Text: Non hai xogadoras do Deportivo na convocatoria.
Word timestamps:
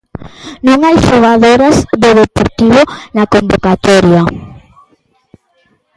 Non 0.67 0.79
hai 0.85 0.97
xogadoras 1.07 1.75
do 2.01 2.09
Deportivo 2.21 2.81
na 3.15 3.23
convocatoria. 3.33 4.23